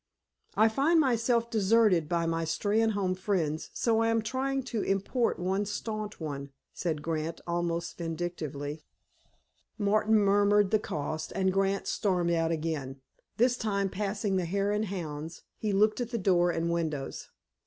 "I 0.57 0.67
find 0.67 0.99
myself 0.99 1.51
deserted 1.51 2.09
by 2.09 2.25
my 2.25 2.43
Steynholme 2.43 3.15
friends 3.15 3.69
so 3.71 3.99
I 4.01 4.07
am 4.07 4.23
trying 4.23 4.63
to 4.63 4.81
import 4.81 5.37
one 5.37 5.63
stanch 5.63 6.19
one," 6.19 6.49
said 6.73 7.03
Grant, 7.03 7.39
almost 7.45 7.99
vindictively. 7.99 8.81
Martin 9.77 10.15
murmured 10.17 10.71
the 10.71 10.79
cost, 10.79 11.31
and 11.35 11.53
Grant 11.53 11.85
stormed 11.85 12.31
out 12.31 12.49
again. 12.49 12.99
This 13.37 13.55
time, 13.55 13.89
passing 13.89 14.37
the 14.37 14.45
Hare 14.45 14.71
and 14.71 14.85
Hounds, 14.85 15.43
he 15.59 15.71
looked 15.71 16.01
at 16.01 16.23
door 16.23 16.49
and 16.49 16.71
windows. 16.71 17.29